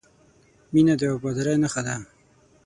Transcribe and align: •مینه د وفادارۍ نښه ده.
•مینه 0.73 0.93
د 0.99 1.01
وفادارۍ 1.13 1.55
نښه 1.61 1.81
ده. 1.87 1.95